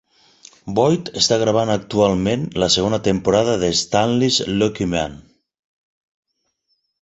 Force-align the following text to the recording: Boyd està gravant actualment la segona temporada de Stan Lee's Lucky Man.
Boyd 0.79 1.09
està 1.19 1.35
gravant 1.43 1.71
actualment 1.73 2.47
la 2.63 2.69
segona 2.77 2.99
temporada 3.09 3.55
de 3.65 3.69
Stan 3.83 4.17
Lee's 4.23 4.41
Lucky 4.63 4.89
Man. 4.95 5.19